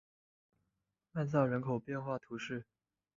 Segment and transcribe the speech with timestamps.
[1.11, 2.65] 曼萨人口变化图示